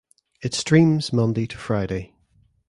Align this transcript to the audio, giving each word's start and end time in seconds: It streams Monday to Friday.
It 0.41 0.55
streams 0.55 1.13
Monday 1.13 1.45
to 1.45 1.55
Friday. 1.59 2.15